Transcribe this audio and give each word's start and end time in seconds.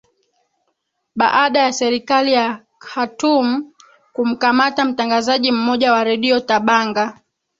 baada 1.15 1.59
ya 1.59 1.71
serikali 1.73 2.33
ya 2.33 2.65
khartum 2.79 3.73
kumkamata 4.13 4.85
mtangazaji 4.85 5.51
mmoja 5.51 5.91
wa 5.93 6.03
redio 6.03 6.39
tabanga 6.39 7.19